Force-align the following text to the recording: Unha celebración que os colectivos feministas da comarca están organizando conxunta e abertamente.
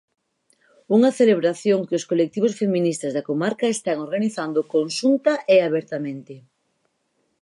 Unha 0.95 1.11
celebración 1.19 1.79
que 1.87 1.97
os 1.99 2.07
colectivos 2.11 2.53
feministas 2.61 3.11
da 3.13 3.25
comarca 3.29 3.67
están 3.75 3.97
organizando 4.07 4.67
conxunta 4.75 5.33
e 5.55 5.57
abertamente. 5.67 6.35